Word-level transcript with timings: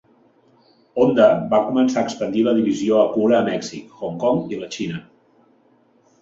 Honda 1.01 1.27
va 1.51 1.59
començar 1.67 2.01
a 2.03 2.07
expandir 2.11 2.41
la 2.47 2.53
divisió 2.61 2.97
Acura 3.03 3.37
a 3.41 3.43
Mèxic, 3.51 3.93
Hong 4.09 4.17
Kong 4.25 4.41
i 4.57 4.61
la 4.65 4.71
Xina. 4.79 5.05